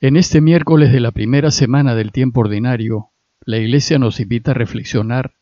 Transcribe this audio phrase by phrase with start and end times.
[0.00, 3.08] En este miércoles de la primera semana del tiempo ordinario,
[3.40, 5.32] la Iglesia nos invita a reflexionar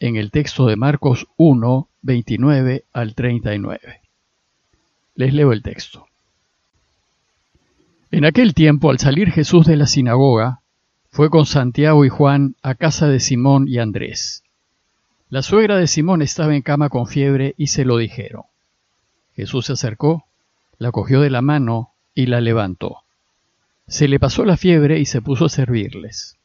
[0.00, 4.00] en el texto de Marcos 1, 29 al 39.
[5.14, 6.08] Les leo el texto.
[8.10, 10.62] En aquel tiempo, al salir Jesús de la sinagoga,
[11.12, 14.42] fue con Santiago y Juan a casa de Simón y Andrés.
[15.28, 18.42] La suegra de Simón estaba en cama con fiebre y se lo dijeron.
[19.36, 20.24] Jesús se acercó,
[20.78, 23.04] la cogió de la mano y la levantó.
[23.90, 26.38] Se le pasó la fiebre y se puso a servirles.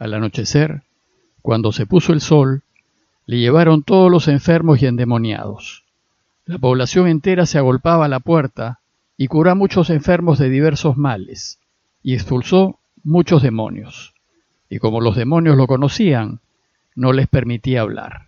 [0.00, 0.82] Al anochecer,
[1.40, 2.64] cuando se puso el sol,
[3.24, 5.84] le llevaron todos los enfermos y endemoniados.
[6.44, 8.80] La población entera se agolpaba a la puerta
[9.16, 11.60] y curó a muchos enfermos de diversos males,
[12.02, 14.14] y expulsó muchos demonios.
[14.68, 16.40] Y como los demonios lo conocían,
[16.96, 18.26] no les permitía hablar.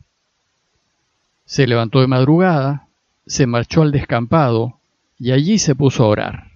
[1.44, 2.86] Se levantó de madrugada,
[3.26, 4.78] se marchó al descampado,
[5.18, 6.47] y allí se puso a orar.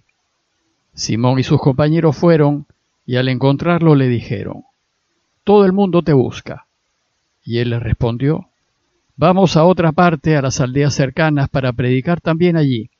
[0.95, 2.67] Simón y sus compañeros fueron,
[3.07, 4.65] y al encontrarlo le dijeron,
[5.45, 6.67] Todo el mundo te busca.
[7.45, 8.49] Y él les respondió,
[9.17, 12.91] Vamos a otra parte, a las aldeas cercanas, para predicar también allí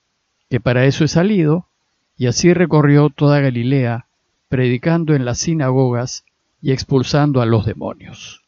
[0.53, 1.67] que para eso he salido,
[2.15, 4.05] y así recorrió toda Galilea,
[4.51, 6.27] predicando en las sinagogas
[6.61, 8.43] y expulsando a los demonios.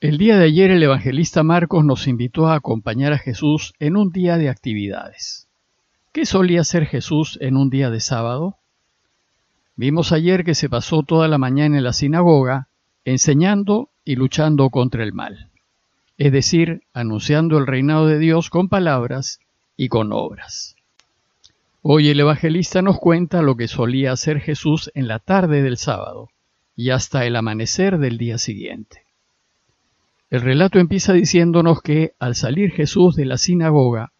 [0.00, 4.10] El día de ayer el evangelista Marcos nos invitó a acompañar a Jesús en un
[4.10, 5.45] día de actividades.
[6.16, 8.56] ¿Qué solía hacer Jesús en un día de sábado?
[9.74, 12.68] Vimos ayer que se pasó toda la mañana en la sinagoga
[13.04, 15.50] enseñando y luchando contra el mal
[16.16, 19.40] es decir, anunciando el reinado de Dios con palabras
[19.76, 20.76] y con obras.
[21.82, 26.30] Hoy el evangelista nos cuenta lo que solía hacer Jesús en la tarde del sábado
[26.74, 29.02] y hasta el amanecer del día siguiente.
[30.30, 34.12] El relato empieza diciéndonos que al salir Jesús de la sinagoga,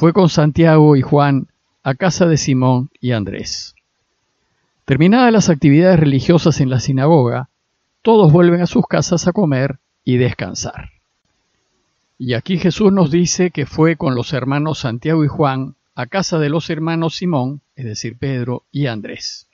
[0.00, 1.48] fue con Santiago y Juan
[1.82, 3.74] a casa de Simón y Andrés.
[4.86, 7.50] Terminadas las actividades religiosas en la sinagoga,
[8.00, 10.88] todos vuelven a sus casas a comer y descansar.
[12.16, 16.38] Y aquí Jesús nos dice que fue con los hermanos Santiago y Juan a casa
[16.38, 19.48] de los hermanos Simón, es decir, Pedro y Andrés.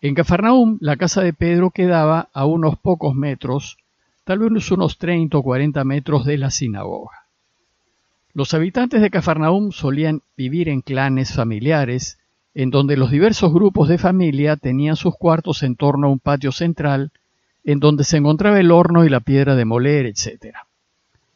[0.00, 3.76] En Cafarnaúm, la casa de Pedro quedaba a unos pocos metros,
[4.24, 7.25] tal vez unos 30 o 40 metros de la sinagoga.
[8.36, 12.18] Los habitantes de Cafarnaúm solían vivir en clanes familiares,
[12.54, 16.52] en donde los diversos grupos de familia tenían sus cuartos en torno a un patio
[16.52, 17.10] central,
[17.64, 20.54] en donde se encontraba el horno y la piedra de moler, etc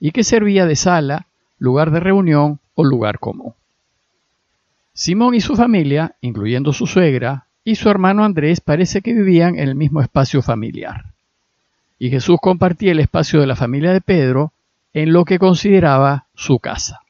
[0.00, 1.26] y que servía de sala,
[1.58, 3.52] lugar de reunión o lugar común.
[4.94, 9.68] Simón y su familia, incluyendo su suegra, y su hermano Andrés parece que vivían en
[9.68, 11.04] el mismo espacio familiar.
[11.98, 14.52] Y Jesús compartía el espacio de la familia de Pedro
[14.92, 17.00] en lo que consideraba su casa.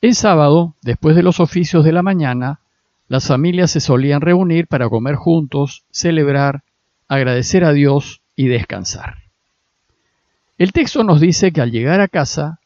[0.00, 2.60] El sábado, después de los oficios de la mañana,
[3.08, 6.62] las familias se solían reunir para comer juntos, celebrar,
[7.08, 9.16] agradecer a Dios y descansar.
[10.58, 12.60] El texto nos dice que al llegar a casa,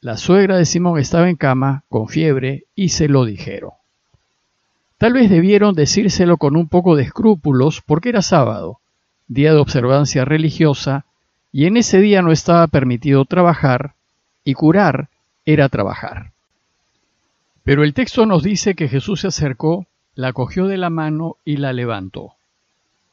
[0.00, 3.70] la suegra de Simón estaba en cama, con fiebre, y se lo dijeron.
[4.98, 8.80] Tal vez debieron decírselo con un poco de escrúpulos porque era sábado,
[9.26, 11.06] día de observancia religiosa,
[11.52, 13.94] y en ese día no estaba permitido trabajar,
[14.42, 15.08] y curar
[15.44, 16.32] era trabajar.
[17.62, 21.58] Pero el texto nos dice que Jesús se acercó, la cogió de la mano y
[21.58, 22.34] la levantó.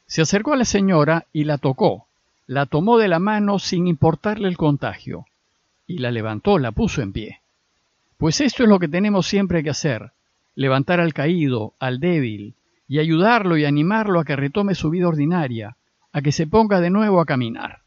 [0.06, 2.06] Se acercó a la señora y la tocó,
[2.46, 5.26] la tomó de la mano sin importarle el contagio,
[5.86, 7.40] y la levantó, la puso en pie.
[8.16, 10.12] Pues esto es lo que tenemos siempre que hacer,
[10.56, 12.54] levantar al caído, al débil,
[12.88, 15.76] y ayudarlo y animarlo a que retome su vida ordinaria,
[16.12, 17.79] a que se ponga de nuevo a caminar.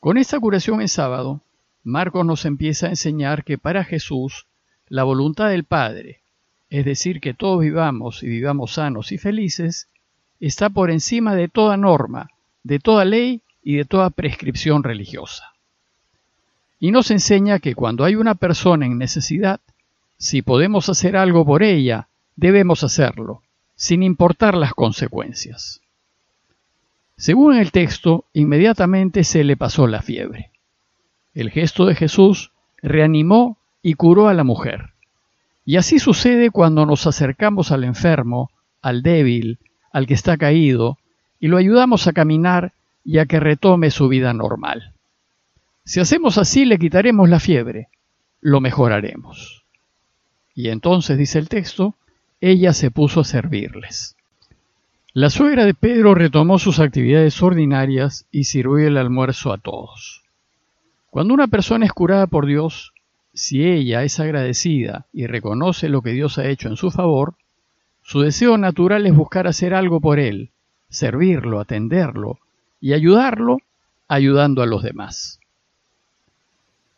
[0.00, 1.40] Con esta curación en sábado,
[1.82, 4.46] Marcos nos empieza a enseñar que para Jesús
[4.88, 6.20] la voluntad del Padre,
[6.70, 9.88] es decir, que todos vivamos y vivamos sanos y felices,
[10.38, 12.30] está por encima de toda norma,
[12.62, 15.52] de toda ley y de toda prescripción religiosa.
[16.78, 19.60] Y nos enseña que cuando hay una persona en necesidad,
[20.16, 22.06] si podemos hacer algo por ella,
[22.36, 23.42] debemos hacerlo,
[23.74, 25.80] sin importar las consecuencias.
[27.18, 30.52] Según el texto, inmediatamente se le pasó la fiebre.
[31.34, 34.90] El gesto de Jesús reanimó y curó a la mujer.
[35.64, 38.50] Y así sucede cuando nos acercamos al enfermo,
[38.80, 39.58] al débil,
[39.92, 40.96] al que está caído,
[41.40, 42.72] y lo ayudamos a caminar
[43.04, 44.92] y a que retome su vida normal.
[45.84, 47.88] Si hacemos así le quitaremos la fiebre,
[48.40, 49.64] lo mejoraremos.
[50.54, 51.96] Y entonces, dice el texto,
[52.40, 54.17] ella se puso a servirles.
[55.14, 60.22] La suegra de Pedro retomó sus actividades ordinarias y sirvió el almuerzo a todos.
[61.08, 62.92] Cuando una persona es curada por Dios,
[63.32, 67.36] si ella es agradecida y reconoce lo que Dios ha hecho en su favor,
[68.02, 70.50] su deseo natural es buscar hacer algo por él,
[70.90, 72.38] servirlo, atenderlo
[72.80, 73.58] y ayudarlo
[74.08, 75.40] ayudando a los demás.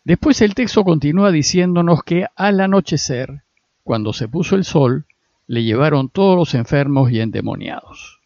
[0.02, 3.42] Después el texto continúa diciéndonos que al anochecer,
[3.84, 5.04] cuando se puso el sol,
[5.50, 8.20] le llevaron todos los enfermos y endemoniados.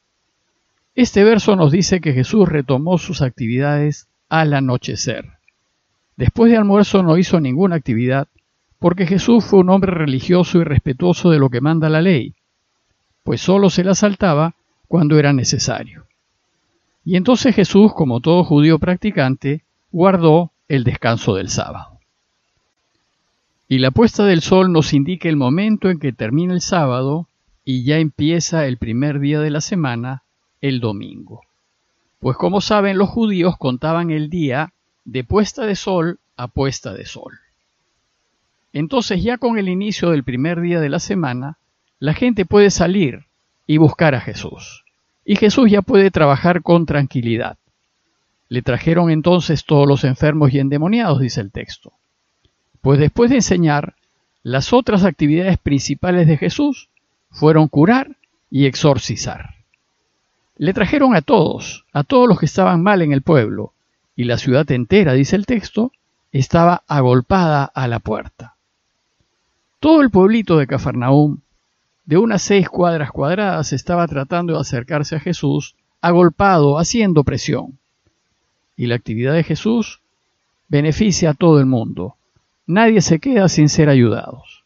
[0.95, 5.25] Este verso nos dice que Jesús retomó sus actividades al anochecer.
[6.19, 8.29] Después de almuerzo no hizo ninguna actividad,
[8.79, 12.35] porque Jesús fue un hombre religioso y respetuoso de lo que manda la ley,
[13.23, 14.55] pues solo se la saltaba
[14.87, 16.05] cuando era necesario.
[17.07, 21.94] Y entonces Jesús, como todo judío practicante, guardó el descanso del sábado.
[23.69, 27.29] Y la puesta del sol nos indica el momento en que termina el sábado
[27.65, 30.23] y ya empieza el primer día de la semana,
[30.61, 31.43] el domingo.
[32.21, 34.73] Pues como saben, los judíos contaban el día
[35.05, 37.39] de puesta de sol a puesta de sol.
[38.73, 41.59] Entonces ya con el inicio del primer día de la semana,
[42.01, 43.25] la gente puede salir
[43.67, 44.85] y buscar a Jesús.
[45.25, 47.57] Y Jesús ya puede trabajar con tranquilidad.
[48.49, 51.93] Le trajeron entonces todos los enfermos y endemoniados, dice el texto.
[52.85, 53.95] Pues después de enseñar,
[54.43, 56.91] las otras actividades principales de Jesús
[57.31, 58.19] fueron curar
[58.51, 59.55] y exorcizar.
[60.59, 63.73] Le trajeron a todos, a todos los que estaban mal en el pueblo,
[64.15, 65.93] y la ciudad entera, dice el texto,
[66.31, 68.55] estaba agolpada a la puerta.
[69.81, 71.39] Todo el pueblito de Cafarnaúm,
[72.05, 77.79] de unas seis cuadras cuadradas, estaba tratando de acercarse a Jesús, agolpado, haciendo presión.
[78.77, 80.03] Y la actividad de Jesús
[80.69, 82.17] beneficia a todo el mundo.
[82.67, 84.65] Nadie se queda sin ser ayudados.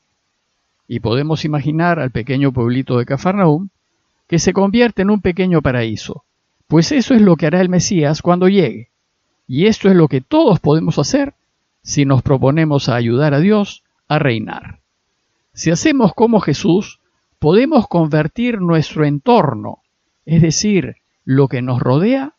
[0.87, 3.69] Y podemos imaginar al pequeño pueblito de Cafarnaúm
[4.27, 6.25] que se convierte en un pequeño paraíso,
[6.69, 8.91] pues eso es lo que hará el Mesías cuando llegue.
[9.47, 11.35] Y esto es lo que todos podemos hacer
[11.83, 14.81] si nos proponemos a ayudar a Dios a reinar.
[15.55, 17.01] Si hacemos como Jesús,
[17.39, 19.83] podemos convertir nuestro entorno,
[20.27, 22.35] es decir, lo que nos rodea,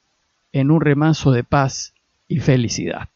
[0.53, 1.93] en un remanso de paz
[2.27, 3.09] y felicidad.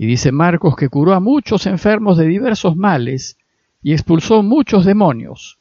[0.00, 3.36] Y dice Marcos que curó a muchos enfermos de diversos males
[3.82, 5.58] y expulsó muchos demonios,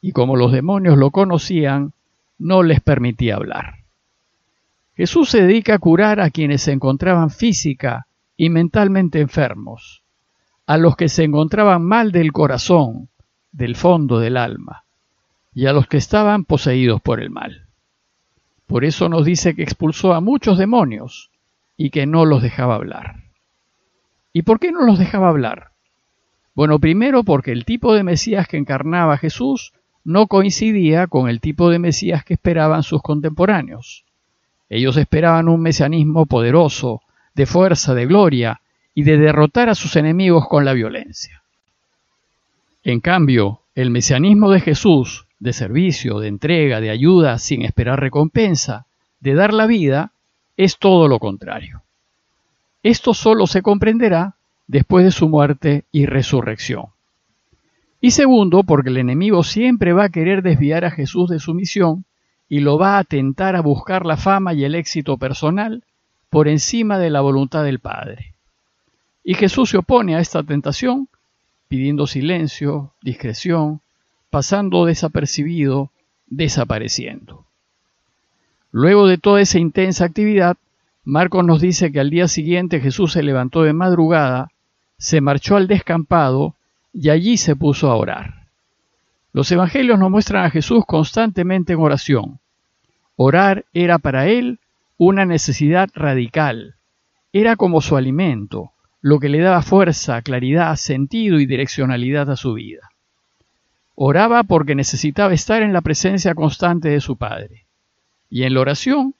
[0.00, 1.92] y como los demonios lo conocían,
[2.36, 3.84] no les permitía hablar.
[4.96, 10.02] Jesús se dedica a curar a quienes se encontraban física y mentalmente enfermos,
[10.66, 13.08] a los que se encontraban mal del corazón,
[13.52, 14.82] del fondo del alma,
[15.54, 17.68] y a los que estaban poseídos por el mal.
[18.66, 21.30] Por eso nos dice que expulsó a muchos demonios
[21.76, 23.25] y que no los dejaba hablar.
[24.36, 25.70] ¿Y por qué no los dejaba hablar?
[26.54, 29.72] Bueno, primero porque el tipo de Mesías que encarnaba Jesús
[30.04, 34.04] no coincidía con el tipo de Mesías que esperaban sus contemporáneos.
[34.68, 37.00] Ellos esperaban un mesianismo poderoso,
[37.34, 38.60] de fuerza, de gloria,
[38.92, 41.42] y de derrotar a sus enemigos con la violencia.
[42.84, 48.84] En cambio, el mesianismo de Jesús, de servicio, de entrega, de ayuda sin esperar recompensa,
[49.18, 50.12] de dar la vida,
[50.58, 51.85] es todo lo contrario.
[52.86, 54.36] Esto solo se comprenderá
[54.68, 56.84] después de su muerte y resurrección.
[58.00, 62.04] Y segundo, porque el enemigo siempre va a querer desviar a Jesús de su misión
[62.48, 65.82] y lo va a tentar a buscar la fama y el éxito personal
[66.30, 68.34] por encima de la voluntad del Padre.
[69.24, 71.08] Y Jesús se opone a esta tentación
[71.66, 73.80] pidiendo silencio, discreción,
[74.30, 75.90] pasando desapercibido,
[76.28, 77.46] desapareciendo.
[78.70, 80.56] Luego de toda esa intensa actividad,
[81.06, 84.50] Marcos nos dice que al día siguiente Jesús se levantó de madrugada,
[84.98, 86.56] se marchó al descampado
[86.92, 88.48] y allí se puso a orar.
[89.32, 92.40] Los evangelios nos muestran a Jesús constantemente en oración.
[93.14, 94.58] Orar era para él
[94.98, 96.74] una necesidad radical.
[97.32, 102.54] Era como su alimento, lo que le daba fuerza, claridad, sentido y direccionalidad a su
[102.54, 102.90] vida.
[103.94, 107.64] Oraba porque necesitaba estar en la presencia constante de su Padre.
[108.28, 109.14] Y en la oración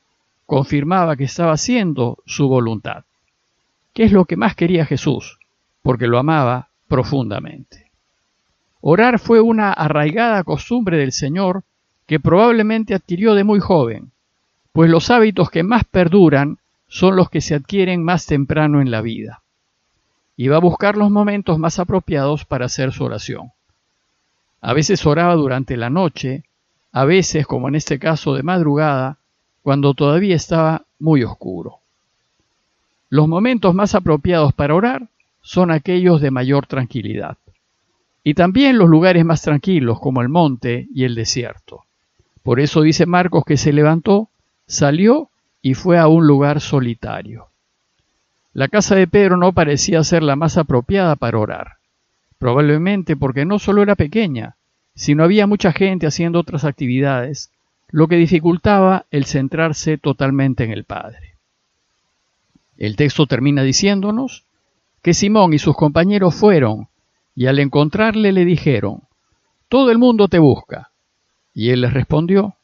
[0.46, 3.04] confirmaba que estaba haciendo su voluntad.
[3.92, 5.38] ¿Qué es lo que más quería Jesús?
[5.82, 7.90] Porque lo amaba profundamente.
[8.80, 11.64] Orar fue una arraigada costumbre del Señor
[12.06, 14.12] que probablemente adquirió de muy joven,
[14.72, 19.00] pues los hábitos que más perduran son los que se adquieren más temprano en la
[19.00, 19.42] vida.
[20.36, 23.52] Y va a buscar los momentos más apropiados para hacer su oración.
[24.60, 26.44] A veces oraba durante la noche,
[26.92, 29.18] a veces, como en este caso, de madrugada,
[29.66, 31.80] cuando todavía estaba muy oscuro.
[33.10, 35.08] Los momentos más apropiados para orar
[35.42, 37.36] son aquellos de mayor tranquilidad
[38.22, 41.80] y también los lugares más tranquilos como el monte y el desierto.
[42.44, 44.28] Por eso dice Marcos que se levantó,
[44.68, 45.30] salió
[45.62, 47.48] y fue a un lugar solitario.
[48.52, 51.72] La casa de Pedro no parecía ser la más apropiada para orar,
[52.38, 54.54] probablemente porque no solo era pequeña,
[54.94, 57.50] sino había mucha gente haciendo otras actividades,
[57.88, 61.36] lo que dificultaba el centrarse totalmente en el Padre.
[62.76, 64.44] El texto termina diciéndonos
[65.02, 66.88] que Simón y sus compañeros fueron
[67.34, 69.02] y al encontrarle le dijeron,
[69.68, 70.90] Todo el mundo te busca.
[71.54, 72.54] Y él les respondió,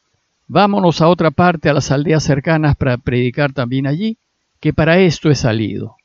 [0.49, 4.19] Vámonos a otra parte, a las aldeas cercanas, para predicar también allí,
[4.61, 5.97] que para esto he salido.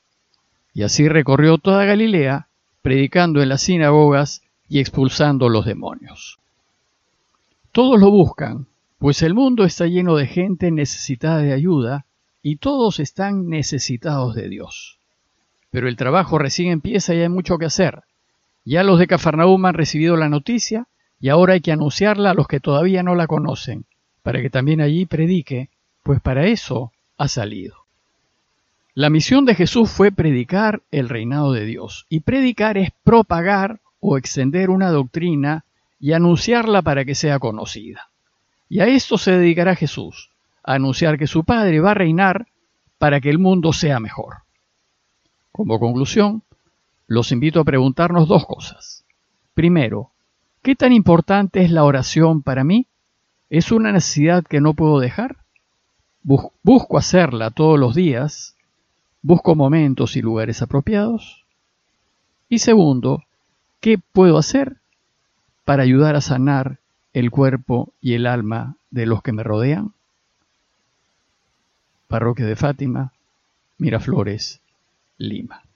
[0.72, 2.48] Y así recorrió toda Galilea,
[2.82, 6.38] predicando en las sinagogas y expulsando los demonios.
[7.72, 8.66] Todos lo buscan,
[8.98, 12.04] pues el mundo está lleno de gente necesitada de ayuda
[12.42, 14.98] y todos están necesitados de Dios.
[15.70, 18.02] Pero el trabajo recién empieza y hay mucho que hacer.
[18.64, 20.86] Ya los de Cafarnaúm han recibido la noticia
[21.20, 23.84] y ahora hay que anunciarla a los que todavía no la conocen,
[24.22, 25.68] para que también allí predique,
[26.02, 27.76] pues para eso ha salido.
[28.94, 34.18] La misión de Jesús fue predicar el reinado de Dios, y predicar es propagar o
[34.18, 35.64] extender una doctrina
[36.00, 38.08] y anunciarla para que sea conocida.
[38.68, 40.30] Y a esto se dedicará Jesús,
[40.62, 42.46] a anunciar que su Padre va a reinar
[42.98, 44.42] para que el mundo sea mejor.
[45.52, 46.42] Como conclusión,
[47.06, 49.04] los invito a preguntarnos dos cosas.
[49.54, 50.10] Primero,
[50.62, 52.86] ¿qué tan importante es la oración para mí?
[53.50, 55.38] ¿Es una necesidad que no puedo dejar?
[56.22, 58.56] ¿Busco hacerla todos los días?
[59.22, 61.46] ¿Busco momentos y lugares apropiados?
[62.50, 63.24] Y segundo,
[63.80, 64.76] ¿qué puedo hacer
[65.64, 66.78] para ayudar a sanar
[67.18, 69.92] el cuerpo y el alma de los que me rodean?
[72.06, 73.12] Parroquia de Fátima,
[73.76, 74.60] Miraflores,
[75.18, 75.67] Lima.